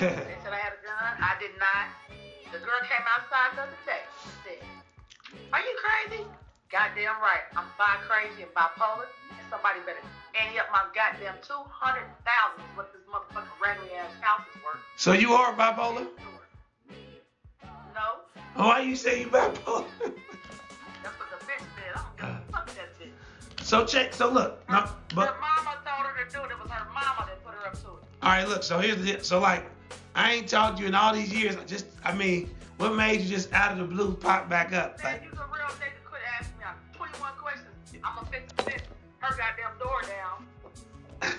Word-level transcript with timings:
they 0.00 0.36
said 0.44 0.52
I 0.52 0.60
had 0.60 0.76
a 0.76 0.82
gun. 0.84 1.12
I 1.24 1.34
did 1.40 1.56
not. 1.56 1.88
The 2.52 2.60
girl 2.60 2.80
came 2.84 3.04
outside 3.08 3.56
the 3.56 3.64
other 3.64 3.80
day. 3.88 4.04
She 4.20 4.30
said, 4.44 4.60
Are 5.52 5.60
you 5.60 5.74
crazy? 5.80 6.24
Goddamn 6.70 7.16
right. 7.22 7.46
I'm 7.56 7.64
bi 7.78 7.96
crazy 8.04 8.42
and 8.42 8.52
bipolar. 8.52 9.08
And 9.30 9.46
somebody 9.48 9.80
better 9.86 10.04
ante 10.36 10.58
up 10.58 10.68
my 10.72 10.84
goddamn 10.92 11.40
200,000 11.40 11.64
what 12.76 12.92
this 12.92 13.02
motherfucking 13.08 13.56
raggedy 13.62 13.94
ass 13.94 14.12
house 14.20 14.44
is 14.54 14.60
worth. 14.62 14.82
So 14.96 15.12
you 15.12 15.32
are 15.32 15.54
bipolar? 15.54 16.06
No. 17.94 18.20
Why 18.54 18.80
you 18.80 18.96
say 18.96 19.20
you 19.20 19.28
bipolar? 19.28 19.86
That's 21.00 21.16
what 21.16 21.28
the 21.32 21.40
bitch 21.46 21.64
said. 21.72 21.94
I 21.94 22.02
don't 22.04 22.16
give 22.16 22.26
a 22.26 22.32
uh. 22.32 22.40
fuck 22.52 22.66
that 22.74 22.98
bitch. 23.00 23.64
so 23.64 23.84
check. 23.86 24.12
So 24.12 24.30
look. 24.30 24.62
No, 24.68 24.84
but 25.14 25.28
her 25.28 25.40
mama 25.40 25.78
told 25.86 26.06
her 26.06 26.24
to 26.24 26.30
do 26.30 26.44
it. 26.44 26.50
It 26.50 26.60
was 26.60 26.70
her 26.70 26.84
mama 26.92 27.24
that 27.26 27.44
put 27.44 27.54
her 27.54 27.66
up 27.68 27.74
to 27.74 27.88
it. 27.88 28.04
all 28.22 28.28
right. 28.28 28.48
Look. 28.48 28.62
So 28.62 28.78
here's 28.78 29.02
the. 29.02 29.22
So 29.24 29.38
like, 29.40 29.64
I 30.16 30.32
ain't 30.32 30.48
talked 30.48 30.78
to 30.78 30.82
you 30.82 30.88
in 30.88 30.94
all 30.94 31.12
these 31.12 31.32
years. 31.32 31.56
I 31.56 31.64
just, 31.64 31.84
I 32.02 32.14
mean, 32.14 32.48
what 32.78 32.94
made 32.94 33.20
you 33.20 33.28
just 33.28 33.52
out 33.52 33.72
of 33.72 33.78
the 33.78 33.84
blue 33.84 34.14
pop 34.14 34.48
back 34.48 34.72
up? 34.72 35.02
Man, 35.04 35.12
Like, 35.12 35.24
you's 35.24 35.34
a 35.34 35.44
real 35.44 35.66
nigga. 35.76 36.02
Quit 36.06 36.22
asking 36.40 36.58
me. 36.58 36.64
I'm 36.66 36.74
21 36.96 37.32
questions. 37.36 37.66
I'm 38.02 38.14
gonna 38.16 38.26
fix 38.28 38.50
this. 38.64 38.82
Her 39.18 39.36
goddamn 39.36 39.78
door 39.78 40.00
down. 40.02 40.46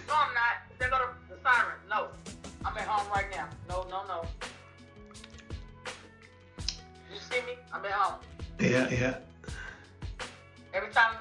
No, 0.07 0.13
I'm 0.13 0.33
not. 0.33 0.77
There 0.77 0.89
go 0.91 0.99
the, 0.99 1.35
the 1.35 1.41
siren. 1.41 1.75
No. 1.89 2.09
I'm 2.63 2.77
at 2.77 2.87
home 2.87 3.11
right 3.11 3.25
now. 3.31 3.47
No, 3.67 3.87
no, 3.89 4.03
no. 4.07 4.25
You 7.11 7.19
see 7.31 7.41
me? 7.47 7.57
I'm 7.73 7.83
at 7.83 7.91
home. 7.91 8.19
yeah, 8.59 8.89
yeah. 8.89 9.17
Every 10.73 10.91
time, 10.91 11.15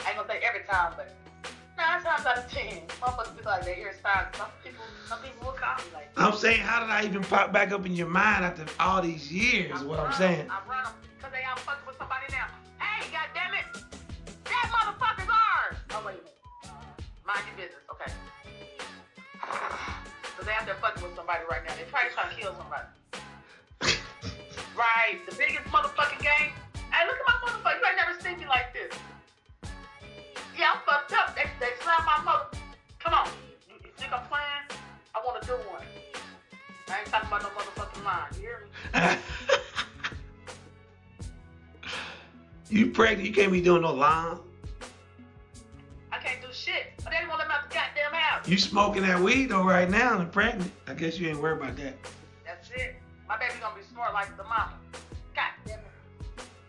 I 0.00 0.08
ain't 0.08 0.16
gonna 0.16 0.28
say 0.28 0.40
every 0.46 0.64
time, 0.64 0.94
but 0.96 1.14
times 2.16 2.26
out 2.26 2.38
of 2.38 2.50
ten, 2.50 2.80
motherfuckers 3.00 3.36
be 3.36 3.44
like, 3.44 3.64
they 3.64 3.74
hear 3.74 3.92
signs. 4.02 4.36
Some 4.36 4.48
people, 4.62 4.84
some 5.08 5.18
people 5.20 5.46
will 5.46 5.56
call 5.56 5.76
me 5.76 5.84
like, 5.94 6.10
I'm 6.16 6.34
saying, 6.34 6.60
how 6.60 6.80
did 6.80 6.90
I 6.90 7.04
even 7.04 7.22
pop 7.22 7.52
back 7.52 7.72
up 7.72 7.86
in 7.86 7.94
your 7.94 8.08
mind 8.08 8.44
after 8.44 8.64
all 8.80 9.02
these 9.02 9.32
years? 9.32 9.78
Is 9.80 9.84
what 9.84 9.98
I'm 9.98 10.12
saying. 10.12 10.48
I 10.50 10.60
run 10.68 10.84
them 10.84 10.92
because 11.16 11.32
they 11.32 11.42
out 11.44 11.58
fucking 11.60 11.86
with 11.86 11.96
somebody 11.96 12.26
now. 12.30 12.46
Hey, 12.78 13.08
goddammit, 13.08 13.82
that 14.44 14.66
motherfucker's 14.72 15.28
ours. 15.30 15.76
Oh, 15.92 16.02
wait 16.04 16.16
a 16.16 16.18
minute. 16.18 16.36
Mind 17.26 17.40
your 17.48 17.66
business, 17.66 17.84
okay. 17.90 18.12
Because 20.22 20.46
they 20.46 20.52
out 20.52 20.64
there 20.64 20.80
fucking 20.80 21.02
with 21.02 21.14
somebody 21.14 21.44
right 21.48 21.60
now. 21.66 21.74
They're 21.76 21.84
probably 21.86 22.10
trying 22.14 22.34
to 22.34 22.40
kill 22.40 22.54
somebody. 22.56 22.88
Pregnant? 42.92 43.26
You 43.28 43.34
can't 43.34 43.52
be 43.52 43.60
doing 43.60 43.82
no 43.82 43.92
line. 43.92 44.38
I 46.12 46.18
can't 46.18 46.40
do 46.42 46.48
shit. 46.52 46.92
But 47.02 47.12
they 47.12 47.24
to 47.24 47.36
let 47.36 47.48
me 47.48 47.54
out 47.54 47.68
the 47.68 47.74
goddamn 47.74 48.12
house. 48.12 48.48
You 48.48 48.58
smoking 48.58 49.02
that 49.02 49.18
weed 49.20 49.46
though 49.46 49.64
right 49.64 49.88
now 49.90 50.20
and 50.20 50.30
pregnant. 50.30 50.70
I 50.86 50.94
guess 50.94 51.18
you 51.18 51.28
ain't 51.28 51.40
worried 51.40 51.62
about 51.62 51.76
that. 51.76 51.94
That's 52.44 52.70
it. 52.70 52.96
My 53.28 53.38
baby 53.38 53.54
gonna 53.60 53.74
be 53.76 53.82
smart 53.90 54.12
like 54.12 54.36
the 54.36 54.44
mama. 54.44 54.72
God 55.34 55.50
damn 55.66 55.78
it. 55.78 55.86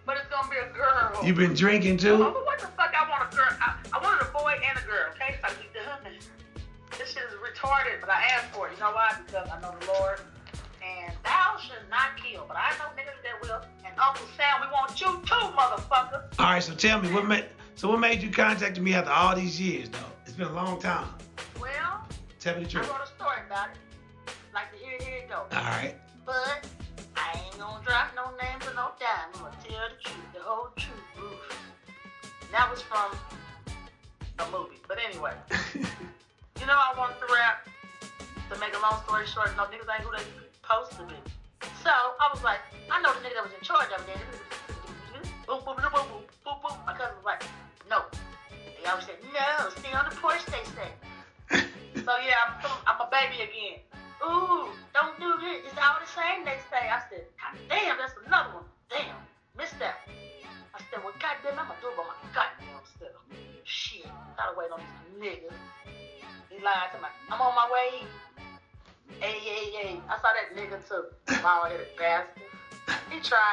But 0.06 0.18
it's 0.18 0.28
gonna 0.30 0.50
be 0.50 0.58
a 0.58 0.72
girl. 0.74 1.20
You 1.26 1.34
been 1.34 1.54
drinking 1.54 1.96
Oh, 1.96 1.98
too? 1.98 2.18
but 2.18 2.46
what 2.46 2.60
the 2.60 2.68
fuck? 2.68 2.94
I 2.96 3.10
want 3.10 3.32
a 3.32 3.36
girl. 3.36 3.50
I, 3.62 3.76
I 3.94 4.04
wanted 4.04 4.28
a 4.28 4.32
boy 4.32 4.54
and 4.68 4.78
a 4.78 4.88
girl. 4.88 5.12
Okay, 5.16 5.36
so 5.42 5.48
I 5.48 5.52
be 5.62 5.68
done. 5.74 6.14
This 6.98 7.10
shit 7.14 7.24
is 7.24 7.34
retarded, 7.40 8.00
but 8.02 8.10
I 8.10 8.22
asked 8.36 8.54
for 8.54 8.68
it. 8.68 8.74
You 8.76 8.80
know 8.80 8.92
why? 8.92 9.16
Because 9.26 9.50
I 9.50 9.60
know 9.62 9.74
the 9.80 9.88
Lord. 10.00 10.20
Should 11.64 11.90
not 11.90 12.18
kill. 12.22 12.46
But 12.48 12.58
I 12.58 12.72
know 12.78 12.86
niggas 12.98 13.22
that 13.24 13.42
will. 13.42 13.62
And 13.86 13.94
Uncle 14.00 14.26
Sam, 14.38 14.62
we 14.62 14.68
want 14.72 15.00
you 15.00 15.08
too, 15.26 15.48
motherfucker. 15.56 16.24
All 16.40 16.46
right. 16.46 16.64
So 16.64 16.74
tell 16.74 17.02
me 17.02 17.12
what 17.12 17.26
made. 17.26 17.46
So 17.76 17.90
what 17.90 18.00
made 18.00 18.22
you 18.22 18.30
contact 18.30 18.80
me 18.80 18.94
after 18.94 19.12
all 19.12 19.36
these 19.36 19.60
years 19.60 19.90
though? 19.90 20.00
It's 20.26 20.34
been 20.34 20.48
a 20.48 20.54
long 20.54 20.80
time. 20.80 21.08
Well, 21.60 22.04
Tell 22.44 22.58
me 22.58 22.64
the 22.66 22.70
truth. 22.70 22.90
I 22.90 22.98
wrote 22.98 23.08
a 23.08 23.08
story 23.08 23.38
about 23.48 23.70
it. 23.72 24.34
Like 24.54 24.70
to 24.74 24.78
hear 24.84 24.96
it, 24.96 25.02
here 25.04 25.16
it 25.20 25.30
go. 25.30 25.46
All 25.56 25.64
right. 25.64 25.96
But 26.26 26.68
I 27.16 27.40
ain't 27.40 27.58
gonna 27.58 27.82
drop 27.86 28.12
no 28.18 28.32
names 28.36 28.68
or 28.68 28.74
no 28.76 28.92
dime. 29.00 29.32
I'm 29.34 29.40
gonna 29.44 29.56
tell 29.64 29.80
the 29.88 30.04
truth, 30.04 30.34
the 30.34 30.42
whole 30.42 30.68
truth, 30.76 31.00
Bruce. 31.16 31.56
That 32.52 32.70
was 32.70 32.82
from 32.82 33.16
a 34.40 34.52
movie. 34.52 34.82
But 34.90 34.98
anyway, 35.08 35.32
you 35.80 36.66
know 36.66 36.76
I 36.76 36.94
wanted 36.98 37.16
to 37.26 37.34
rap. 37.34 37.66
To 38.52 38.60
make 38.60 38.76
a 38.76 38.82
long 38.82 39.02
story 39.08 39.26
short, 39.26 39.56
no 39.56 39.64
niggas 39.64 39.88
ain't 39.88 40.04
who 40.04 40.12
they 40.12 40.24
supposed 40.62 40.92
to 41.00 41.04
be. 41.04 41.16
So 41.84 41.90
I 41.92 42.30
was 42.34 42.42
like, 42.46 42.60
I 42.90 43.02
know 43.02 43.12
the 43.12 43.20
nigga 43.20 43.36
that 43.36 43.44
was 43.44 43.52
in 43.52 43.60
charge 43.60 43.92
of 43.92 44.08
it. 44.08 44.16
Hmm. 44.16 45.20
Boom, 45.46 45.60
boom, 45.66 45.76
boom, 45.76 45.92
boom, 45.92 46.08
boom, 46.08 46.24
boom, 46.46 46.56
boom. 46.64 46.83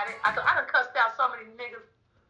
He 0.07 0.13
tried 0.13 0.13
it. 0.13 0.19
I, 0.25 0.53
I 0.53 0.55
done 0.55 0.65
cussed 0.67 0.97
out 0.97 1.13
so 1.17 1.29
many 1.29 1.45
niggas. 1.57 1.85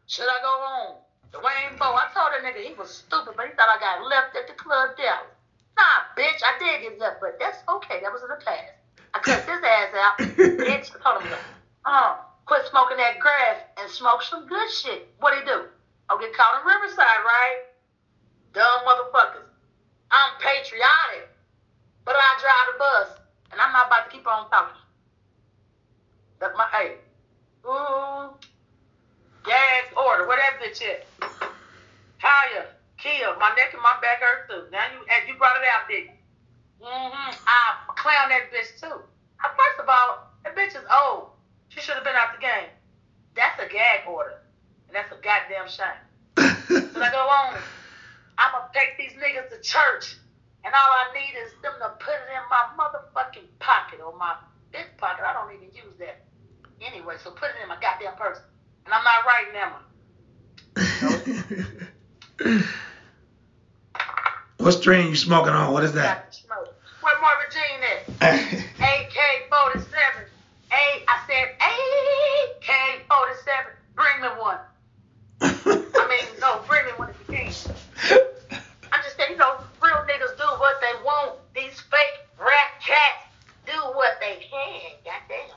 Should 0.07 0.27
I 0.27 0.41
go 0.43 0.55
home? 0.59 0.97
Dwayne 1.33 1.79
Bowe, 1.79 1.95
I 1.95 2.07
told 2.15 2.33
that 2.35 2.43
nigga 2.43 2.65
he 2.65 2.75
was 2.75 2.91
stupid, 2.91 3.35
but 3.37 3.47
he 3.47 3.53
thought 3.53 3.69
I 3.71 3.79
got 3.79 4.03
left 4.09 4.35
at 4.37 4.47
the 4.47 4.55
club 4.55 4.91
Dallas. 4.97 5.31
Nah, 5.79 6.03
bitch, 6.17 6.43
I 6.43 6.53
did 6.59 6.83
get 6.83 6.99
left, 6.99 7.21
but 7.21 7.39
that's 7.39 7.63
okay. 7.69 8.01
That 8.03 8.13
was 8.13 8.23
in 8.23 8.29
the 8.29 8.37
past. 8.37 8.75
I 9.15 9.19
cussed 9.21 9.47
his 9.49 9.63
ass 9.63 9.91
out. 9.95 10.19
bitch, 10.19 10.91
on 11.07 11.17
a 11.19 11.21
minute. 11.23 11.47
Uh, 11.85 12.15
quit 12.47 12.65
smoking 12.67 12.97
that 12.99 13.19
grass 13.19 13.59
and 13.79 13.91
smoke 13.91 14.23
some 14.23 14.47
good 14.47 14.71
shit. 14.71 15.03
What 15.21 15.35
he 15.35 15.43
do? 15.43 15.65
I'll 16.11 16.19
get 16.19 16.33
caught 16.33 16.61
in 16.61 16.67
Riverside, 16.67 17.23
right? 17.25 17.59
Dumb 18.53 18.83
motherfuckers. 18.87 19.47
I'm 20.11 20.33
patriotic, 20.39 21.29
but 22.05 22.17
I 22.19 22.35
drive 22.41 22.67
the 22.67 22.79
bus, 22.79 23.09
and 23.53 23.61
I'm 23.61 23.73
not 23.73 23.87
about 23.87 24.05
to 24.05 24.11
keep 24.11 24.27
on 24.27 24.47
talking. 24.51 24.75
That's 26.41 26.55
my 26.57 26.67
hey. 26.73 26.95
Ooh, 27.67 28.31
gas 29.45 29.87
order. 29.97 30.27
Where 30.27 30.39
that 30.39 30.61
bitch 30.61 30.83
at? 30.83 31.07
Kaya, 32.21 32.67
Kia, 32.99 33.35
my 33.39 33.49
neck 33.57 33.73
and 33.73 33.83
my 33.83 33.97
back 34.01 34.21
hurt 34.21 34.49
too. 34.49 34.71
Now 34.73 34.85
you 34.93 35.01
and 35.01 35.29
you 35.29 35.35
brought 35.37 35.57
it 35.57 35.69
out, 35.69 35.89
did 35.89 36.05
you? 36.05 36.17
Mm-hmm. 36.85 37.31
I 37.47 37.61
clown 37.97 38.29
that 38.29 38.49
bitch 38.53 38.81
too. 38.81 39.01
Uh, 39.41 39.49
First 39.57 39.81
of 39.81 39.89
all, 39.89 40.29
that 40.45 40.57
bitch 40.57 40.77
is 40.77 40.87
old. 40.89 41.31
She 41.69 41.81
should 41.81 41.95
have 41.95 42.05
been 42.05 42.17
out 42.17 42.35
the 42.35 42.41
game. 42.41 42.69
That's 43.37 43.61
a 43.61 43.69
gag 43.69 44.09
order, 44.09 44.41
and 44.89 44.97
that's 44.97 45.13
a 45.13 45.21
goddamn 45.23 45.69
shame. 45.69 46.01
So 46.71 47.03
I 47.03 47.11
go 47.11 47.27
on. 47.27 47.59
I'ma 48.39 48.69
take 48.73 48.97
these 48.97 49.13
niggas 49.19 49.51
to 49.51 49.61
church, 49.61 50.17
and 50.65 50.73
all 50.73 50.91
I 51.03 51.13
need 51.15 51.35
is 51.39 51.53
them 51.63 51.75
to 51.81 51.91
put 51.99 52.15
it 52.15 52.31
in 52.31 52.45
my 52.49 52.73
motherfucking 52.79 53.47
pocket 53.59 54.01
or 54.01 54.17
my 54.17 54.35
big 54.73 54.87
pocket. 54.97 55.25
I 55.27 55.33
don't 55.33 55.53
even 55.55 55.75
use 55.75 55.97
that 55.99 56.25
anyway, 56.81 57.17
so 57.23 57.31
put 57.31 57.51
it 57.51 57.57
in 57.63 57.69
my 57.69 57.77
goddamn 57.81 58.15
purse. 58.17 58.39
And 58.87 58.95
I'm 58.95 59.05
not 59.05 59.25
writing 59.27 59.53
them. 59.55 59.73
what 64.59 64.73
strain 64.73 65.09
you 65.09 65.17
smoking 65.17 65.53
on? 65.53 65.73
What 65.73 65.85
is 65.85 65.93
that? 65.93 66.17
Got 66.17 66.31
the 66.31 66.37
smoke. 66.37 66.75
Where 67.03 67.21
Marvin 67.21 67.51
Jean 67.51 67.83
at? 67.83 68.09
AK-47. 68.81 70.31
A, 70.73 71.05
I 71.09 71.21
said 71.27 71.57
AK-47. 72.63 73.71
Bring 73.95 74.23
me 74.23 74.29
one. 74.39 74.59
I 75.43 76.07
mean, 76.09 76.27
no, 76.41 76.61
bring 76.69 76.85
me 76.87 76.93
one 76.97 77.11
if 77.11 77.19
you 77.21 77.35
can. 77.35 77.47
I'm 78.93 79.03
just 79.03 79.17
saying, 79.17 79.33
you 79.33 79.37
know, 79.37 79.59
real 79.83 80.05
niggas 80.07 80.37
do 80.37 80.45
what 80.59 80.81
they 80.81 80.93
want. 81.05 81.39
These 81.55 81.81
fake 81.81 82.27
rat 82.39 82.81
cats 82.81 83.27
do 83.67 83.79
what 83.95 84.21
they 84.21 84.47
can. 84.51 84.93
Goddamn. 85.05 85.57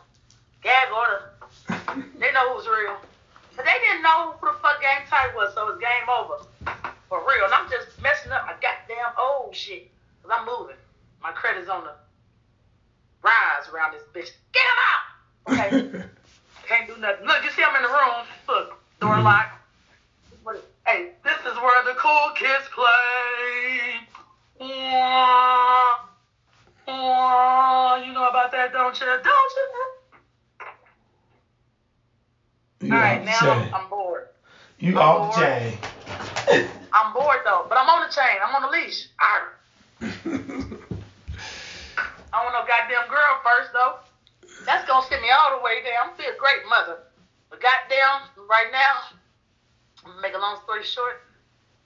Gag 0.64 0.88
order. 0.96 1.32
They 2.20 2.32
know 2.32 2.56
who's 2.56 2.68
real. 2.68 2.98
But 3.56 3.66
they 3.66 3.78
didn't 3.86 4.02
know 4.02 4.34
who 4.40 4.48
the 4.48 4.58
fuck 4.62 4.82
Game 4.82 5.06
Tight 5.10 5.36
was, 5.36 5.54
so 5.54 5.68
it's 5.70 5.80
game 5.80 6.10
over. 6.10 6.44
For 7.10 7.20
real. 7.20 7.46
And 7.46 7.54
I'm 7.54 7.70
just 7.70 8.02
messing 8.02 8.32
up 8.32 8.46
my 8.46 8.54
goddamn 8.54 9.14
old 9.20 9.56
shit. 9.56 9.92
Because 10.22 10.40
I'm 10.40 10.46
moving. 10.48 10.78
My 11.22 11.32
credit's 11.32 11.70
on 11.70 11.84
the 11.84 11.94
rise 13.22 13.70
around 13.74 13.94
this 13.94 14.04
bitch. 14.14 14.32
Get 14.52 14.64
him 14.64 14.80
out! 14.90 15.04
Okay? 15.48 16.06
Can't 16.68 16.88
do 16.88 17.00
nothing. 17.00 17.28
Look, 17.28 17.44
you 17.44 17.52
see 17.52 17.64
I'm 17.64 17.76
in 17.76 17.84
the 17.84 17.90
room. 17.90 18.26
Mm-hmm. 19.18 19.26
Locked. 19.26 19.54
What 20.44 20.56
is- 20.56 20.62
Hey, 20.86 21.12
this 21.24 21.38
is 21.46 21.56
where 21.62 21.84
the 21.86 21.94
cool 21.98 22.32
kids 22.36 22.68
play. 22.76 24.00
Yeah. 24.60 25.94
Yeah, 26.88 28.04
you 28.06 28.12
know 28.14 28.28
about 28.28 28.52
that, 28.52 28.74
don't 28.74 29.00
you? 29.00 29.06
Don't 29.06 29.24
you? 29.24 29.68
You 32.88 32.94
All 32.94 33.00
right, 33.00 33.24
now 33.24 33.40
I'm. 33.42 33.74
I'm 33.74 33.90
bored. 33.90 34.28
You 34.80 34.92
I'm 34.92 34.98
off 34.98 35.36
the 35.36 35.42
bored. 35.42 35.48
chain. 35.48 35.78
I'm 36.92 37.14
bored 37.14 37.40
though, 37.46 37.66
but 37.70 37.78
I'm 37.78 37.88
on 37.90 38.02
the 38.06 38.14
chain. 38.14 38.38
I'm 38.46 38.54
on 38.56 38.62
the 38.64 38.68
leash. 38.68 39.08
Arr. 39.22 39.54
I 42.34 42.44
want 42.44 42.54
no 42.54 42.66
goddamn 42.68 43.08
girl 43.08 43.40
first 43.44 43.72
though. 43.72 43.94
That's 44.66 44.84
gonna 44.84 45.06
send 45.08 45.22
me 45.22 45.30
all 45.32 45.58
the 45.58 45.64
way 45.64 45.80
there. 45.84 45.94
I'm 46.04 46.12
still 46.14 46.30
a 46.34 46.36
great 46.38 46.66
mother. 46.68 46.98
But 47.50 47.62
goddamn, 47.62 48.28
right 48.50 48.68
now, 48.72 50.12
make 50.22 50.34
a 50.36 50.38
long 50.38 50.60
story 50.64 50.84
short. 50.84 51.22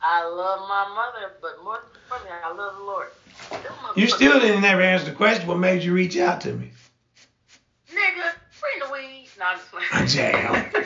I 0.02 0.28
love 0.28 0.68
my 0.68 0.88
mother, 0.94 1.34
but 1.42 1.64
more 1.64 1.80
importantly, 1.96 2.38
I 2.44 2.54
love 2.54 2.78
the 2.78 2.84
Lord. 2.84 3.08
You 3.96 4.08
still 4.08 4.40
didn't 4.40 4.62
never 4.62 4.82
answer 4.82 5.06
the 5.06 5.16
question. 5.16 5.48
What 5.48 5.58
made 5.58 5.84
you 5.84 5.94
reach 5.94 6.18
out 6.18 6.42
to 6.42 6.54
me? 6.54 6.72
Nigga, 7.92 8.34
bring 8.60 8.86
the 8.86 8.92
weed. 8.92 9.30
No, 9.40 9.46
I'm 9.46 9.58
just 9.58 9.72
playing. 9.72 10.08
Jam. 10.08 10.72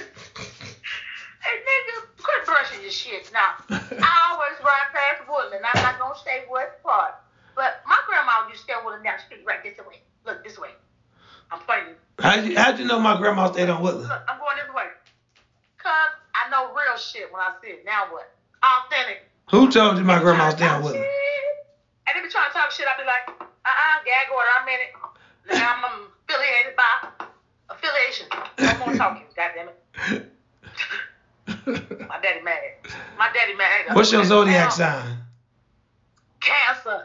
Hey, 1.42 1.58
nigga, 1.58 2.06
quit 2.22 2.46
brushing 2.46 2.82
your 2.82 2.92
shit. 2.92 3.32
Now, 3.34 3.58
I 3.70 4.12
always 4.30 4.62
ride 4.64 4.94
past 4.94 5.28
Woodland. 5.28 5.66
I'm 5.74 5.82
not 5.82 5.98
gonna 5.98 6.14
say 6.24 6.46
what 6.48 6.82
part. 6.84 7.16
But 7.56 7.82
my 7.88 7.98
grandma 8.06 8.48
used 8.48 8.62
to 8.62 8.64
stay 8.66 8.74
on 8.74 8.86
Woodland 8.86 9.04
down 9.04 9.18
the 9.18 9.24
street 9.24 9.42
right 9.44 9.64
this 9.64 9.78
way. 9.80 10.06
Look, 10.24 10.44
this 10.44 10.60
way. 10.60 10.70
I'm 11.52 11.60
pointing. 11.66 11.96
How'd 12.20 12.46
you, 12.46 12.58
how'd 12.58 12.80
you 12.80 12.86
know 12.86 13.00
my 13.00 13.18
grandma 13.18 13.52
stayed 13.52 13.70
on 13.70 13.82
Woodland? 13.82 14.08
Look, 14.08 14.22
I'm 14.30 14.38
going 14.38 14.58
this 14.58 14.74
way. 14.74 14.86
Cause 15.78 16.14
I 16.38 16.50
know 16.52 16.72
real 16.78 16.96
shit 17.72 17.84
when 17.84 17.88
I 17.88 18.04
see 18.04 18.04
it. 18.04 18.04
Now 18.04 18.06
what? 18.10 18.28
Authentic. 18.64 19.20
Who 19.52 19.68
told 19.70 19.98
you 19.98 20.04
my 20.04 20.20
grandma's 20.20 20.56
down 20.56 20.82
with 20.84 20.94
Woodland? 20.96 21.08
And 22.08 22.16
they 22.16 22.22
be 22.22 22.28
trying 22.30 22.50
to 22.50 22.54
talk 22.54 22.72
shit. 22.72 22.88
I 22.88 22.96
be 22.98 23.06
like, 23.06 23.24
uh-uh, 23.42 24.00
gag 24.06 24.30
order. 24.32 24.50
I'm 24.60 24.68
in 24.68 24.82
it. 24.82 24.92
Now 25.48 25.74
I'm 25.76 25.84
affiliated 26.30 26.76
by 26.76 27.10
affiliation. 27.70 28.28
No 28.60 28.76
more 28.80 28.94
talking. 28.94 29.26
God 29.36 29.52
damn 29.56 29.70
it. 29.70 29.76
My 32.10 32.18
daddy 32.22 32.40
mad. 32.42 32.60
My 33.18 33.30
daddy 33.34 33.54
mad. 33.54 33.86
What's 33.96 34.12
your 34.12 34.24
zodiac 34.26 34.72
sign? 34.72 35.18
Cancer. 36.42 37.02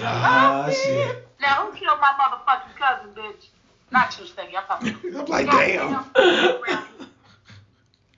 Ah, 0.00 0.64
Love 0.66 0.74
shit. 0.74 1.16
Now 1.40 1.64
who 1.64 1.72
killed 1.72 1.98
my 2.00 2.12
motherfucking 2.18 2.74
cousin, 2.76 3.12
bitch? 3.14 3.50
Not 3.92 4.16
you, 4.18 4.26
Stinky. 4.26 4.56
I'm 4.56 4.64
talking. 4.64 4.94
I'm 5.18 5.26
like, 5.26 5.50
damn. 5.50 6.04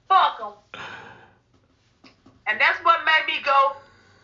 Fuck 0.09 0.35
'em. 0.43 0.53
And 2.53 2.61
that's 2.61 2.77
what 2.85 3.01
made 3.09 3.25
me 3.33 3.41
go 3.43 3.73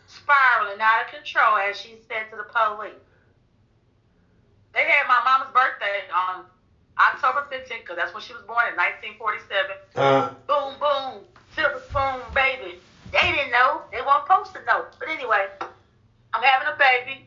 spiraling 0.05 0.77
out 0.79 1.01
of 1.01 1.11
control, 1.11 1.57
as 1.57 1.81
she 1.81 1.97
said 2.07 2.29
to 2.29 2.37
the 2.37 2.45
police. 2.45 2.93
They 4.71 4.85
had 4.85 5.09
my 5.09 5.17
mama's 5.25 5.49
birthday 5.49 6.05
on 6.13 6.45
October 7.01 7.49
15th, 7.49 7.81
because 7.81 7.97
that's 7.97 8.13
when 8.13 8.21
she 8.21 8.33
was 8.37 8.45
born 8.45 8.69
in 8.69 8.77
1947. 9.17 9.81
Uh, 9.97 10.29
Boom, 10.45 10.77
boom, 10.77 11.25
silver 11.57 11.81
spoon, 11.89 12.21
baby. 12.37 12.77
They 13.09 13.33
didn't 13.33 13.49
know. 13.49 13.81
They 13.89 14.05
weren't 14.05 14.29
supposed 14.29 14.53
to 14.53 14.61
know. 14.69 14.85
But 15.01 15.09
anyway, 15.09 15.49
I'm 16.37 16.43
having 16.45 16.69
a 16.69 16.77
baby. 16.77 17.25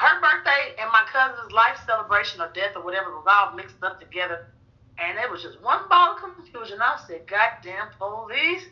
Her 0.00 0.16
birthday 0.16 0.80
and 0.80 0.88
my 0.96 1.04
cousin's 1.12 1.52
life 1.52 1.76
celebration 1.84 2.40
or 2.40 2.48
death 2.56 2.72
or 2.72 2.80
whatever 2.80 3.12
was 3.12 3.28
all 3.28 3.52
mixed 3.52 3.84
up 3.84 4.00
together. 4.00 4.48
And 4.96 5.18
it 5.20 5.28
was 5.30 5.42
just 5.42 5.60
one 5.60 5.84
ball 5.92 6.16
of 6.16 6.24
confusion. 6.24 6.80
I 6.80 6.96
said, 7.06 7.28
goddamn 7.28 7.92
police. 8.00 8.64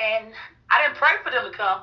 And 0.00 0.32
I 0.72 0.82
didn't 0.86 0.96
pray 0.96 1.10
for 1.22 1.30
them 1.30 1.44
to 1.50 1.56
come. 1.56 1.80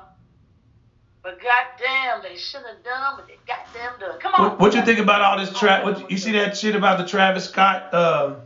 But 1.22 1.38
goddamn, 1.40 2.22
they 2.22 2.36
shouldn't 2.36 2.68
have 2.68 2.82
done, 2.84 3.14
but 3.16 3.28
they 3.28 3.36
goddamn 3.46 4.00
done. 4.00 4.18
Come 4.20 4.34
on. 4.34 4.50
what, 4.50 4.60
what 4.60 4.74
you 4.74 4.82
think 4.82 4.98
about 4.98 5.20
all 5.20 5.38
this 5.38 5.56
trap? 5.56 5.84
what 5.84 6.10
you 6.10 6.16
see 6.18 6.32
that 6.32 6.56
shit 6.56 6.74
about 6.74 6.98
the 6.98 7.06
Travis 7.06 7.44
Scott? 7.44 7.92
Um, 7.94 8.36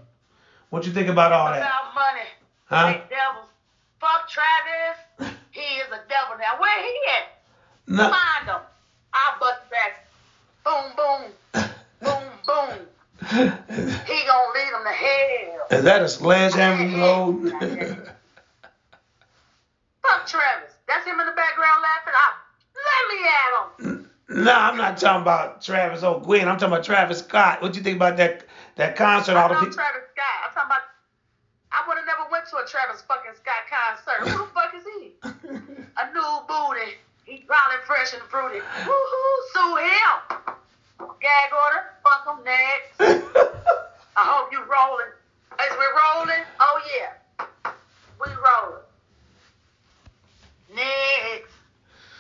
what 0.71 0.85
you 0.85 0.93
think 0.93 1.09
about 1.09 1.33
all 1.33 1.47
that? 1.47 1.59
About 1.59 1.95
money. 1.95 2.29
Huh? 2.67 2.87
They 2.87 3.15
devils. 3.15 3.47
Fuck 4.01 4.29
Travis. 4.29 5.35
He 5.53 5.61
is 5.61 5.87
a 5.87 6.01
devil 6.09 6.37
now. 6.39 6.61
Where 6.61 6.83
he 6.83 6.99
at? 7.17 7.39
No, 7.87 8.11
Find 8.11 8.49
him. 8.49 8.61
I'll 9.13 9.39
bust 9.39 9.61
back. 9.71 10.07
Boom, 10.65 10.93
boom, 10.97 11.63
boom, 12.01 12.23
boom. 12.47 12.79
He 14.07 14.27
gonna 14.27 14.53
lead 14.55 14.73
them 14.73 14.85
to 14.85 14.91
hell. 14.91 15.79
is 15.79 15.85
that 15.85 16.03
a 16.03 16.09
sledgehammer 16.09 16.85
you 16.85 16.97
hold? 16.99 17.53
Fuck 20.11 20.27
Travis. 20.27 20.73
That's 20.87 21.07
him 21.07 21.19
in 21.21 21.27
the 21.27 21.33
background 21.33 21.83
laughing. 21.83 22.15
I 22.15 22.29
let 22.85 23.05
me 23.11 23.19
at 23.25 23.51
him. 23.55 24.11
no, 24.45 24.53
I'm 24.53 24.77
not 24.77 24.99
talking 24.99 25.23
about 25.23 25.63
Travis 25.63 26.03
O'Gwen. 26.03 26.49
I'm 26.49 26.59
talking 26.59 26.73
about 26.75 26.85
Travis 26.85 27.21
Scott. 27.21 27.63
What 27.63 27.73
do 27.73 27.79
you 27.79 27.85
think 27.85 27.97
about 27.97 28.17
that 28.19 28.45
that 28.77 28.97
concert? 28.97 29.37
All 29.37 29.49
the 29.49 29.55
people. 29.55 29.73
Travis 29.73 30.03
Scott. 30.13 30.39
I'm 30.45 30.53
talking 30.55 30.69
about. 30.69 30.83
I 31.73 31.83
would 31.89 31.97
have 31.97 32.07
never 32.07 32.31
went 32.31 32.47
to 32.51 32.57
a 32.59 32.67
Travis 32.67 33.03
fucking 33.03 33.33
Scott 33.35 33.67
concert. 33.67 34.29
Who 34.31 34.39
the 34.45 34.51
fuck 34.53 34.75
is 34.77 34.85
he? 34.85 35.13
A 35.97 36.13
new 36.13 36.31
booty. 36.47 36.99
He 37.25 37.39
probably 37.47 37.79
fresh 37.87 38.13
and 38.13 38.23
fruity. 38.25 38.61
Woohoo! 38.61 39.37
Sue 39.53 39.77
him. 39.77 40.45
Gag 41.21 41.51
order. 41.51 41.91
Fuck 42.05 42.27
him 42.29 42.45
next. 42.45 42.95
I 44.17 44.23
hope 44.23 44.53
you 44.53 44.61
rolling. 44.61 45.11
Is 45.59 45.77
we 45.79 45.87
rolling? 45.99 46.45
Oh 46.61 46.81
yeah. 46.95 47.73
We 48.21 48.31
rolling. 48.31 48.84
Next. 50.75 51.55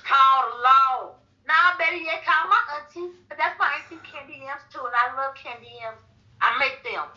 Call 0.07 0.51
the 0.51 0.63
law. 0.63 1.15
Nah, 1.47 1.77
better 1.77 1.97
yet, 1.97 2.25
call 2.25 2.49
my 2.49 2.61
auntie. 2.79 3.13
But 3.29 3.39
that's 3.39 3.59
my 3.59 3.69
auntie 3.75 4.01
Candy 4.07 4.43
M's 4.47 4.63
too, 4.73 4.81
and 4.81 4.95
I 4.95 5.15
love 5.17 5.35
Candy 5.35 5.75
M's. 5.83 6.01
I 6.41 6.59
make 6.59 6.83
them. 6.85 7.09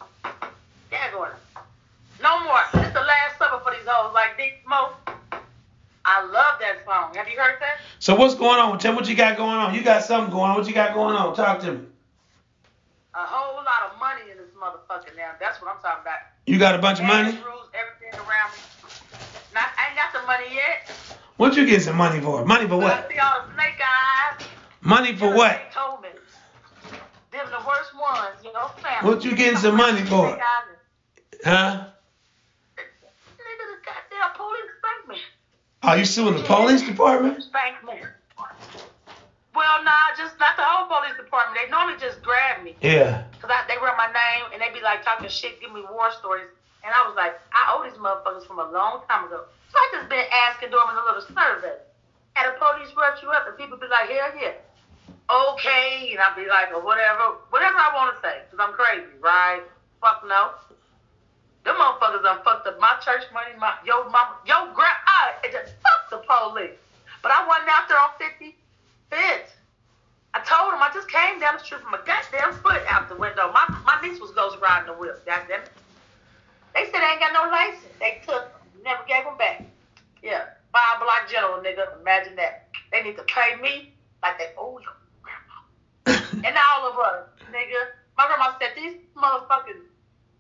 Gag 0.89 1.13
order. 1.13 1.35
No 2.21 2.43
more. 2.43 2.63
This 2.73 2.93
the 2.93 3.01
last 3.01 3.37
supper 3.37 3.61
for 3.63 3.71
these 3.71 3.85
hoes 3.85 4.13
like 4.13 4.37
Dick 4.37 4.61
Smoke. 4.65 4.95
I 6.05 6.23
love 6.23 6.59
that 6.59 6.83
song. 6.85 7.13
Have 7.15 7.27
you 7.27 7.37
heard 7.37 7.59
that? 7.59 7.81
So 7.99 8.15
what's 8.15 8.33
going 8.33 8.59
on? 8.59 8.79
Tell 8.79 8.93
me 8.93 8.95
what 8.97 9.09
you 9.09 9.15
got 9.15 9.35
going 9.35 9.57
on. 9.57 9.75
You 9.75 9.83
got 9.83 10.03
something 10.03 10.31
going 10.31 10.51
on. 10.51 10.57
What 10.57 10.67
you 10.67 10.73
got 10.73 10.93
going 10.93 11.15
on? 11.15 11.35
Talk 11.35 11.59
to 11.61 11.73
me. 11.73 11.79
A 13.13 13.25
whole 13.25 13.57
lot 13.57 13.91
of 13.91 13.99
money 13.99 14.31
in 14.31 14.37
this 14.37 14.47
motherfucker 14.55 15.15
now. 15.17 15.31
That's 15.39 15.61
what 15.61 15.69
I'm 15.69 15.81
talking 15.81 16.01
about. 16.01 16.19
You 16.45 16.57
got 16.57 16.75
a 16.75 16.77
bunch 16.77 16.99
of 16.99 17.05
money? 17.05 17.31
Rules 17.43 17.67
everything 17.75 18.17
around 18.23 18.51
me. 18.55 18.61
Not, 19.53 19.67
I 19.75 19.89
ain't 19.89 19.97
got 19.97 20.13
the 20.13 20.25
money 20.25 20.55
yet. 20.55 20.89
What 21.37 21.55
you 21.55 21.65
getting 21.65 21.81
some 21.81 21.97
money 21.97 22.19
for? 22.19 22.43
Money 22.45 22.67
for 22.67 22.77
what? 22.77 23.09
see 23.11 23.19
all 23.19 23.45
the 23.47 23.53
snake 23.53 23.79
eyes. 23.79 24.47
Money 24.81 25.15
for 25.15 25.33
what? 25.35 25.51
They 25.51 25.73
told. 25.73 26.03
Them 27.31 27.45
the 27.51 27.67
worst 27.67 27.93
ones, 27.93 28.43
you 28.43 28.51
know, 28.53 28.67
family. 28.81 29.13
What 29.13 29.23
you 29.23 29.35
getting 29.35 29.59
some 29.59 29.77
money 29.77 30.03
for? 30.06 30.39
Huh? 31.44 31.85
Nigga, 32.75 33.65
the 33.67 33.77
goddamn 33.85 34.35
police 34.35 34.71
spanked. 35.06 35.23
Are 35.83 35.97
you 35.99 36.06
suing 36.06 36.37
the 36.37 36.44
police 36.44 36.81
department? 36.81 37.44
Spanked 37.44 37.83
me. 37.85 37.94
Well, 39.57 39.81
nah, 39.81 40.14
just 40.14 40.37
not 40.37 40.54
the 40.54 40.61
whole 40.61 40.85
police 40.85 41.18
department. 41.18 41.57
They 41.57 41.66
normally 41.73 41.97
just 41.97 42.21
grab 42.21 42.61
me. 42.61 42.78
Yeah. 42.78 43.26
Cause 43.42 43.49
I, 43.49 43.66
they 43.66 43.73
run 43.81 43.97
my 43.97 44.06
name 44.06 44.54
and 44.54 44.61
they 44.61 44.69
be 44.69 44.85
like 44.85 45.02
talking 45.02 45.26
shit, 45.33 45.57
give 45.57 45.73
me 45.73 45.81
war 45.90 46.14
stories. 46.14 46.54
And 46.85 46.94
I 46.94 47.02
was 47.09 47.18
like, 47.18 47.33
I 47.57 47.73
owe 47.73 47.81
these 47.81 47.97
motherfuckers 47.97 48.45
from 48.45 48.61
a 48.61 48.69
long 48.69 49.02
time 49.09 49.26
ago. 49.26 49.49
So 49.73 49.76
I 49.81 49.85
just 49.97 50.14
been 50.14 50.30
asking 50.30 50.69
during 50.69 50.94
a 50.94 51.02
little 51.02 51.26
survey. 51.26 51.73
And 52.37 52.54
the 52.54 52.54
police 52.61 52.94
rush 52.94 53.26
you 53.26 53.33
up 53.33 53.49
and 53.49 53.57
people 53.57 53.81
be 53.81 53.90
like, 53.90 54.14
hell 54.14 54.30
yeah. 54.37 54.61
Okay. 55.26 56.14
And 56.14 56.21
I'll 56.21 56.37
be 56.37 56.45
like, 56.45 56.69
or 56.69 56.85
whatever, 56.85 57.42
whatever 57.49 57.81
I 57.81 57.90
want 57.97 58.14
to 58.14 58.18
say. 58.21 58.45
Cause 58.54 58.61
I'm 58.61 58.78
crazy, 58.78 59.09
right? 59.26 59.66
Fuck 60.06 60.21
no. 60.30 60.54
Them 61.66 61.81
motherfuckers 61.81 62.21
done 62.21 62.45
fucked 62.45 62.69
up 62.69 62.78
my 62.78 62.94
church 63.02 63.26
money, 63.33 63.57
my 63.57 63.73
yo 63.81 64.06
mama, 64.14 64.37
yo 64.45 64.69
grand, 64.78 65.02
I 65.09 65.33
just 65.49 65.73
fuck 65.81 66.14
the 66.14 66.21
police. 66.21 66.78
But 67.26 67.33
I 67.33 67.42
wasn't 67.42 67.73
out 67.73 67.90
there 67.90 67.97
on 67.97 68.14
55th. 69.11 69.57
I 70.33 70.40
told 70.45 70.73
him 70.73 70.81
I 70.83 70.92
just 70.94 71.09
came 71.09 71.40
down 71.40 71.57
the 71.57 71.64
street 71.64 71.81
from 71.81 71.94
a 71.94 72.02
goddamn 72.06 72.54
foot 72.61 72.81
out 72.87 73.09
the 73.09 73.16
window. 73.16 73.52
My 73.52 73.66
my 73.85 73.97
niece 74.02 74.19
was 74.19 74.31
ghost 74.31 74.57
riding 74.61 74.87
the 74.87 74.94
whip. 74.94 75.26
Goddamn 75.26 75.64
it. 75.64 75.71
They 76.76 76.85
said 76.85 77.02
they 77.02 77.18
ain't 77.18 77.19
got 77.19 77.33
no 77.33 77.49
license. 77.49 77.95
They 77.99 78.21
took 78.21 78.45
them, 78.54 78.61
never 78.83 79.02
gave 79.07 79.23
them 79.23 79.37
back. 79.37 79.66
Yeah, 80.21 80.45
five 80.71 81.02
block 81.02 81.26
general 81.30 81.57
nigga. 81.64 81.99
Imagine 82.02 82.35
that. 82.35 82.69
They 82.92 83.02
need 83.02 83.18
to 83.18 83.23
pay 83.23 83.56
me 83.61 83.94
like 84.21 84.37
they 84.37 84.54
owe 84.57 84.78
your 84.78 84.94
grandma 85.26 85.57
and 86.45 86.54
all 86.54 86.92
of 86.92 86.99
us, 86.99 87.33
nigga. 87.49 87.97
My 88.18 88.28
grandma 88.28 88.54
said 88.59 88.78
these 88.78 89.02
motherfucking 89.16 89.90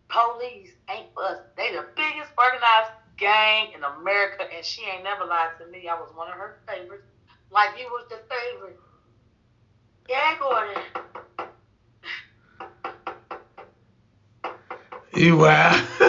police 0.09 0.71
ain't 0.93 1.09
for 1.13 1.23
us. 1.23 1.39
They 1.55 1.71
the 1.71 1.85
biggest 1.95 2.29
organized 2.37 2.91
gang 3.17 3.73
in 3.73 3.81
America, 3.83 4.45
and 4.45 4.63
she 4.63 4.83
ain't 4.85 5.03
never 5.03 5.25
lied 5.25 5.57
to 5.59 5.65
me. 5.67 5.87
I 5.87 5.95
was 5.95 6.13
one 6.13 6.27
of 6.27 6.35
her 6.35 6.59
favorites. 6.67 7.07
Like 7.49 7.79
you 7.79 7.85
was 7.89 8.05
favorite. 8.09 8.26
Yeah, 10.07 10.35
Gordon. 10.39 10.83
You 15.13 15.37
wow. 15.37 15.71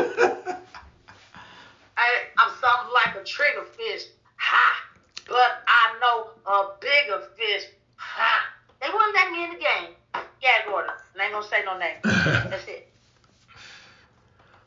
I, 1.97 2.07
I'm 2.37 2.51
something 2.61 2.93
like 2.95 3.15
a 3.17 3.25
trigger 3.25 3.65
fish. 3.77 4.03
Ha! 4.37 4.85
But 5.27 5.63
I 5.67 5.99
know 6.01 6.31
a 6.47 6.69
bigger 6.81 7.23
fish. 7.37 7.65
Ha! 7.97 8.41
They 8.81 8.89
wouldn't 8.93 9.15
let 9.15 9.31
me 9.33 9.45
in 9.45 9.51
the 9.51 9.57
game. 9.57 9.95
Yeah, 10.43 10.63
Gordon. 10.67 10.93
Name 11.17 11.25
ain't 11.25 11.33
gonna 11.33 11.47
say 11.47 11.63
no 11.65 11.77
name. 11.79 11.97
That's 12.05 12.67
it. 12.69 12.87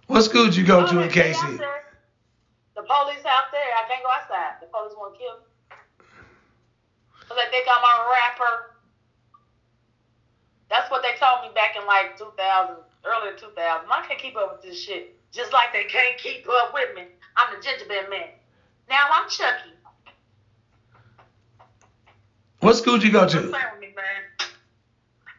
What 0.07 0.23
school 0.23 0.45
did 0.45 0.55
you 0.55 0.65
go 0.65 0.81
Oh, 0.81 0.87
to 0.87 0.99
in 0.99 1.07
they 1.09 1.31
out 1.33 1.33
KC? 1.33 1.57
there. 1.57 1.83
The 2.75 2.83
police 2.83 3.23
out 3.25 3.51
there. 3.51 3.71
I 3.79 3.87
can't 3.87 4.03
go 4.03 4.09
outside. 4.11 4.59
The 4.59 4.67
police 4.67 4.93
want 4.97 5.13
to 5.13 5.19
kill 5.19 5.35
me. 5.39 5.45
Cause 7.29 7.37
they 7.37 7.49
think 7.51 7.67
I'm 7.69 7.83
a 7.83 8.09
rapper. 8.09 8.70
That's 10.71 10.89
what 10.89 11.03
they 11.03 11.11
told 11.19 11.43
me 11.43 11.49
back 11.53 11.75
in 11.75 11.85
like 11.85 12.17
2000, 12.17 12.75
early 13.03 13.31
2000. 13.37 13.51
I 13.91 14.01
can't 14.07 14.19
keep 14.19 14.37
up 14.37 14.53
with 14.53 14.61
this 14.61 14.79
shit. 14.79 15.11
Just 15.33 15.51
like 15.51 15.73
they 15.73 15.83
can't 15.83 16.17
keep 16.17 16.47
up 16.47 16.73
with 16.73 16.95
me. 16.95 17.03
I'm 17.35 17.53
the 17.53 17.61
gingerbread 17.61 18.09
man. 18.09 18.29
Now 18.89 19.03
I'm 19.11 19.27
Chucky. 19.29 19.75
What 22.61 22.75
school 22.75 22.97
did 22.97 23.03
you 23.03 23.11
go 23.11 23.27
to? 23.27 23.37
playing 23.37 23.65
with 23.73 23.81
me, 23.81 23.89
man. 23.95 24.47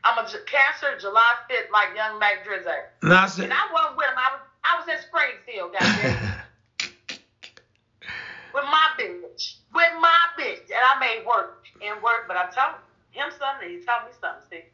I'm 0.05 0.19
a 0.19 0.29
J- 0.29 0.45
Cancer 0.45 0.99
July 1.01 1.33
5th, 1.49 1.71
like 1.73 1.97
young 1.97 2.19
Mac 2.19 2.45
Drizzy. 2.45 2.67
No, 3.03 3.15
I 3.17 3.27
said. 3.27 3.45
And 3.45 3.53
I 3.55 3.69
wasn't 3.73 3.97
with 3.97 4.09
him. 4.09 4.19
I 4.19 4.37
was, 4.37 4.41
I 4.65 4.77
was 4.77 4.89
in 4.89 5.01
Springfield, 5.01 5.73
goddamn. 5.73 6.35
with 8.53 8.65
my 8.65 8.87
bitch. 8.99 9.55
With 9.73 9.93
my 10.01 10.19
bitch. 10.39 10.69
And 10.69 10.85
I 10.85 10.99
made 11.01 11.25
work 11.25 11.55
and 11.81 12.03
work, 12.03 12.27
but 12.29 12.37
I 12.37 12.45
told 12.53 12.77
him 13.13 13.31
something, 13.39 13.69
he 13.69 13.77
told 13.85 14.05
me 14.05 14.13
something. 14.21 14.43
See, 14.51 14.65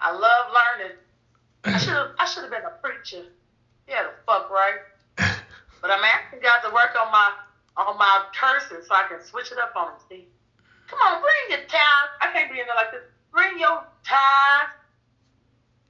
I 0.00 0.12
love 0.12 0.52
learning. 0.52 0.96
I 1.64 1.78
should 1.82 1.94
have 1.94 2.10
I 2.18 2.26
should 2.26 2.42
have 2.42 2.52
been 2.52 2.64
a 2.64 2.74
preacher. 2.82 3.24
Yeah, 3.88 4.04
the 4.04 4.10
fuck 4.26 4.50
right. 4.50 4.80
But 5.80 5.92
I'm 5.92 6.02
asking 6.02 6.40
God 6.42 6.58
to 6.66 6.74
work 6.74 6.90
on 7.00 7.12
my 7.12 7.30
on 7.76 7.96
my 7.98 8.24
cursing 8.34 8.82
so 8.82 8.94
I 8.94 9.06
can 9.08 9.22
switch 9.22 9.52
it 9.52 9.58
up 9.58 9.72
on 9.76 9.92
him. 9.92 9.98
See, 10.08 10.26
come 10.88 10.98
on, 11.06 11.22
bring 11.22 11.58
your 11.58 11.66
ties. 11.68 12.10
I 12.20 12.32
can't 12.32 12.50
be 12.50 12.58
in 12.58 12.66
there 12.66 12.74
like 12.74 12.90
this. 12.90 13.04
Bring 13.30 13.58
your 13.58 13.84
ties, 14.02 14.74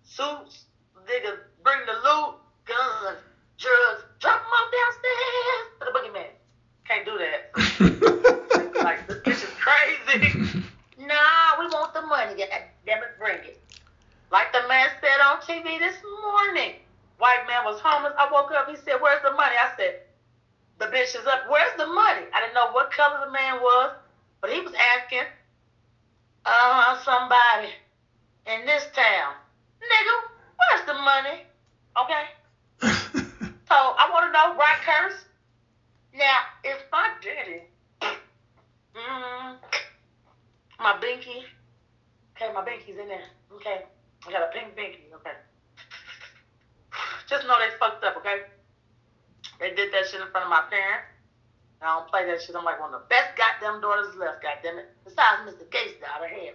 suits, 0.04 0.66
nigga. 1.08 1.38
Bring 1.62 1.78
the 1.86 1.96
loot, 2.04 2.36
guns, 2.66 3.18
drugs. 3.56 4.04
Drop 4.20 4.42
them 4.42 4.52
off 4.52 4.68
downstairs 4.76 5.64
to 5.80 5.84
the 5.88 5.92
boogeyman. 5.96 6.32
Can't 6.86 7.04
do 7.06 7.16
that. 7.16 8.74
like 8.84 9.06
this 9.08 9.18
bitch 9.18 9.42
is 9.44 9.54
crazy. 9.56 10.64
nah, 10.98 11.58
we 11.58 11.66
want 11.66 11.94
the 11.94 12.02
money. 12.02 12.34
God 12.36 12.48
damn 12.84 13.02
it, 13.02 13.18
bring 13.18 13.38
it. 13.38 13.60
Like 14.30 14.52
the 14.52 14.66
man 14.68 14.90
said 15.00 15.20
on 15.24 15.38
TV 15.40 15.78
this 15.78 15.96
morning. 16.22 16.74
White 17.18 17.46
man 17.48 17.64
was 17.64 17.80
homeless. 17.80 18.12
I 18.18 18.30
woke 18.30 18.52
up. 18.52 18.68
He 18.68 18.76
said, 18.76 19.00
"Where's 19.00 19.22
the 19.22 19.32
money?" 19.32 19.56
I 19.58 19.74
said, 19.76 20.02
"The 20.78 20.86
bitch 20.86 21.18
is 21.18 21.26
up. 21.26 21.48
Where's 21.48 21.76
the 21.76 21.86
money?" 21.86 22.26
I 22.32 22.40
didn't 22.40 22.54
know 22.54 22.70
what 22.70 22.92
color 22.92 23.24
the 23.24 23.32
man 23.32 23.60
was, 23.60 23.96
but 24.40 24.50
he 24.50 24.60
was 24.60 24.72
asking, 24.74 25.26
"Uh, 26.44 26.98
somebody 27.02 27.74
in 28.46 28.66
this 28.66 28.86
town, 28.94 29.34
nigga, 29.82 30.14
where's 30.58 30.86
the 30.86 30.94
money?" 30.94 31.42
Okay. 31.96 32.28
So 33.68 33.74
I 33.76 34.08
want 34.10 34.24
to 34.24 34.32
know, 34.32 34.56
right, 34.56 34.80
curse? 34.80 35.24
Now, 36.14 36.38
if 36.64 36.78
my 36.90 37.10
daddy, 37.20 37.68
mm, 38.96 39.56
my 40.80 40.92
binky, 41.04 41.44
okay, 42.32 42.50
my 42.54 42.64
binky's 42.64 42.98
in 42.98 43.08
there, 43.08 43.28
okay, 43.52 43.84
I 44.26 44.32
got 44.32 44.48
a 44.48 44.52
pink 44.52 44.74
binky, 44.74 45.12
okay. 45.16 45.36
Just 47.28 47.46
know 47.46 47.58
they 47.58 47.76
fucked 47.78 48.02
up, 48.04 48.16
okay? 48.16 48.44
They 49.60 49.74
did 49.74 49.92
that 49.92 50.08
shit 50.08 50.17
in 50.28 50.32
front 50.32 50.44
of 50.44 50.52
my 50.52 50.68
parents. 50.68 51.08
I 51.80 51.96
don't 51.96 52.08
play 52.12 52.26
that 52.28 52.42
shit. 52.42 52.52
I'm 52.52 52.64
like 52.68 52.80
one 52.80 52.92
of 52.92 53.00
the 53.00 53.08
best 53.08 53.32
goddamn 53.32 53.80
daughters 53.80 54.12
left, 54.20 54.44
goddamn 54.44 54.78
it. 54.78 54.92
Besides 55.08 55.48
Mr. 55.48 55.64
Gates' 55.72 55.96
daughter, 56.04 56.28
him. 56.28 56.54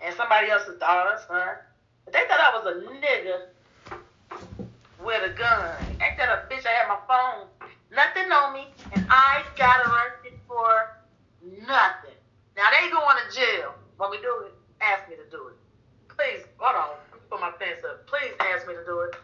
And 0.00 0.14
somebody 0.16 0.48
else's 0.48 0.80
daughter, 0.80 1.20
son. 1.28 1.60
But 2.04 2.14
they 2.14 2.24
thought 2.24 2.40
I 2.40 2.50
was 2.56 2.64
a 2.64 2.74
nigga 2.88 3.36
with 5.04 5.20
a 5.20 5.34
gun. 5.36 5.76
Ain't 6.00 6.16
that 6.16 6.32
a 6.32 6.48
bitch? 6.48 6.64
I 6.64 6.72
had 6.72 6.88
my 6.88 7.02
phone. 7.04 7.44
Nothing 7.92 8.30
on 8.32 8.54
me. 8.54 8.72
And 8.94 9.04
I 9.10 9.44
got 9.56 9.84
arrested 9.84 10.38
for 10.48 10.96
nothing. 11.66 12.16
Now 12.56 12.70
they 12.70 12.88
going 12.88 13.18
to 13.20 13.26
jail. 13.34 13.74
When 13.98 14.10
we 14.10 14.18
do 14.18 14.48
it, 14.48 14.54
ask 14.80 15.08
me 15.10 15.16
to 15.16 15.26
do 15.30 15.50
it. 15.50 15.58
Please, 16.08 16.46
hold 16.58 16.78
on. 16.78 16.94
Me 17.12 17.18
put 17.28 17.40
my 17.40 17.50
pants 17.58 17.82
up. 17.82 18.06
Please 18.06 18.32
ask 18.38 18.66
me 18.66 18.74
to 18.74 18.84
do 18.86 19.00
it. 19.10 19.18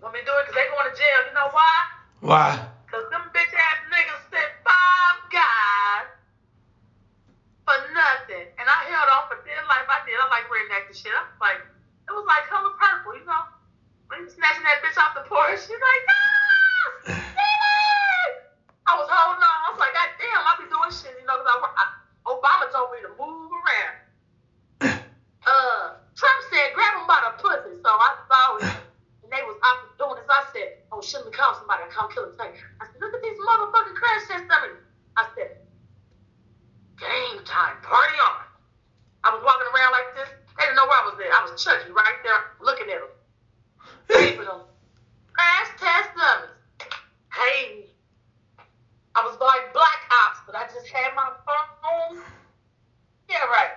When 0.00 0.12
we 0.14 0.22
do 0.22 0.32
it, 0.38 0.46
because 0.46 0.54
they 0.54 0.70
going 0.70 0.86
to 0.86 0.96
jail. 0.96 1.18
You 1.28 1.34
know 1.34 1.50
why? 1.50 1.74
Why? 2.20 2.70
Because 2.90 3.06
them 3.14 3.22
bitch 3.30 3.54
ass 3.54 3.78
niggas 3.86 4.34
sent 4.34 4.50
five 4.66 5.16
guys 5.30 6.10
for 7.62 7.78
nothing. 7.94 8.50
And 8.58 8.66
I 8.66 8.78
held 8.90 9.06
on 9.14 9.30
for 9.30 9.38
dear 9.46 9.62
life. 9.70 9.86
I 9.86 10.02
did. 10.02 10.18
I 10.18 10.26
like 10.26 10.50
reenacting 10.50 10.98
shit. 10.98 11.14
I 11.14 11.22
was 11.22 11.38
like, 11.38 11.62
it 11.62 12.10
was 12.10 12.26
like 12.26 12.50
color 12.50 12.74
purple, 12.74 13.14
you 13.14 13.22
know? 13.30 13.46
When 14.10 14.26
he 14.26 14.28
snatching 14.28 14.66
that 14.66 14.82
bitch 14.82 14.98
off 14.98 15.14
the 15.14 15.22
porch, 15.30 15.62
she's 15.62 15.78
like, 15.78 16.02
no! 16.10 17.14
Steven! 17.14 18.30
I 18.90 18.98
was 18.98 19.06
holding 19.06 19.38
on. 19.38 19.58
I 19.64 19.68
was 19.70 19.78
like, 19.78 19.94
God 19.94 20.10
damn, 20.18 20.42
I 20.42 20.52
be 20.58 20.66
doing 20.66 20.90
shit, 20.90 21.14
you 21.14 21.22
know, 21.30 21.38
because 21.38 21.46
I, 21.46 21.56
I, 21.62 21.84
Obama 22.26 22.66
told 22.74 22.90
me 22.90 23.06
to 23.06 23.14
move 23.14 23.54
around. 23.54 23.96
Uh, 25.46 25.94
Trump 26.18 26.38
said, 26.50 26.74
grab 26.74 26.98
him 26.98 27.06
by 27.06 27.22
the 27.22 27.38
pussy. 27.38 27.78
So 27.78 27.90
I 27.94 28.10
saw 28.26 28.58
it. 28.58 28.66
And 29.22 29.30
they 29.30 29.46
was 29.46 29.56
out 29.62 29.94
doing 29.94 30.18
this. 30.18 30.26
I 30.26 30.42
said, 30.50 30.82
oh, 30.90 30.98
shouldn't 30.98 31.30
we 31.30 31.38
call 31.90 32.10
somebody? 32.10 32.30
I 32.30 32.30
call 32.30 32.30
Killer 32.30 32.32
Tank. 32.38 32.54
I 32.80 32.86
said, 32.86 33.00
look 33.00 33.14
at 33.14 33.22
these 33.22 33.38
motherfucking 33.38 33.94
crash 33.94 34.22
test 34.28 34.46
dummies. 34.48 34.82
I 35.16 35.26
said, 35.34 35.58
game 36.98 37.44
time, 37.44 37.76
party 37.82 38.18
on. 38.22 38.46
I 39.24 39.34
was 39.34 39.42
walking 39.44 39.68
around 39.74 39.92
like 39.92 40.14
this. 40.16 40.30
They 40.56 40.64
didn't 40.64 40.76
know 40.76 40.86
where 40.86 41.00
I 41.02 41.06
was 41.06 41.16
there. 41.18 41.32
I 41.32 41.42
was 41.44 41.62
Chucky 41.62 41.90
right 41.92 42.18
there 42.22 42.40
looking 42.62 42.88
at 42.88 43.00
them. 43.00 43.12
Raping 44.08 44.46
them. 44.46 44.62
Crash 45.32 45.70
test 45.78 46.10
dummies. 46.16 46.56
Hey, 47.32 47.86
I 49.14 49.24
was 49.24 49.38
like 49.40 49.72
black 49.72 50.00
ops, 50.24 50.40
but 50.46 50.54
I 50.54 50.64
just 50.66 50.88
had 50.88 51.14
my 51.14 51.30
phone. 51.44 52.22
Yeah, 53.28 53.44
right. 53.46 53.76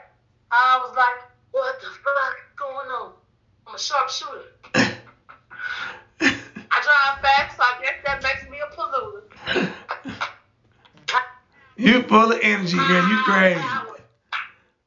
I 0.52 0.82
was 0.86 0.96
like, 0.96 1.30
what 1.52 1.80
the 1.80 1.88
fuck 1.88 2.36
is 2.38 2.54
going 2.58 2.90
on? 2.90 3.14
I'm 3.68 3.76
a 3.76 3.80
sharpshooter. 3.80 4.54
I 6.74 6.82
drive 6.82 7.22
fast, 7.22 7.58
so 7.58 7.64
I 7.64 7.80
guess 7.82 7.98
that 8.06 8.24
makes 8.24 8.50
me 8.50 8.58
a 8.60 8.68
polluter. 8.76 9.24
You 11.84 12.02
full 12.04 12.32
of 12.32 12.40
energy, 12.42 12.78
girl. 12.78 13.10
You 13.10 13.18
ah, 13.20 13.24
crazy. 13.28 13.60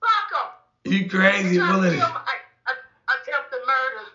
Fuck 0.01 0.33
'em. 0.33 0.93
You 0.93 1.11
crazy, 1.11 1.59
full 1.59 1.85
of 1.85 1.93
kill 1.93 2.09
my- 2.09 2.23
I- 2.25 2.73
I- 2.73 3.15
attempted 3.21 3.61
murder. 3.67 4.07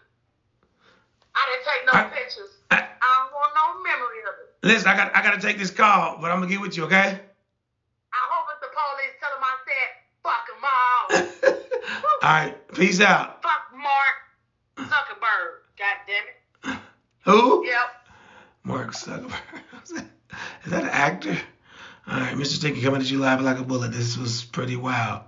I 1.35 1.41
didn't 1.45 1.65
take 1.65 1.85
no 1.85 1.93
I- 1.93 2.03
pictures. 2.05 2.49
I- 2.71 2.77
I 2.77 3.15
don't 3.21 3.31
want 3.33 3.51
no 3.53 3.83
memory 3.83 4.21
of 4.27 4.33
it. 4.41 4.67
Listen, 4.67 4.87
I 4.89 4.95
got 4.97 5.15
I 5.15 5.21
gotta 5.21 5.39
take 5.39 5.59
this 5.59 5.69
call, 5.69 6.17
but 6.19 6.31
I'm 6.31 6.39
gonna 6.39 6.49
get 6.51 6.59
with 6.59 6.75
you, 6.75 6.85
okay? 6.85 7.21
I 8.13 8.17
hope 8.31 8.47
it's 8.49 8.61
the 8.61 8.71
police 8.73 9.15
tell 9.21 9.31
them 9.31 9.43
I 9.43 9.55
said, 9.67 9.89
fuck 10.23 10.47
them 10.49 10.63
all. 10.65 11.61
All 12.23 12.29
right, 12.29 12.73
peace 12.73 12.99
out. 12.99 13.41
Fuck 13.43 13.73
Mark 13.75 14.89
Zuckerberg. 14.89 15.51
God 15.77 15.97
damn 16.07 16.73
it. 16.73 16.79
Who? 17.25 17.63
Yep. 17.65 18.07
Mark 18.63 18.91
Zuckerberg. 18.93 19.61
Is 20.65 20.71
that 20.71 20.83
an 20.83 20.89
actor? 20.89 21.37
All 22.07 22.19
right, 22.19 22.35
Mr. 22.35 22.55
Stinky 22.57 22.81
coming 22.81 23.01
at 23.01 23.11
you 23.11 23.19
live 23.19 23.41
like 23.41 23.59
a 23.59 23.63
bullet. 23.63 23.91
This 23.91 24.17
was 24.17 24.43
pretty 24.43 24.75
wild. 24.75 25.21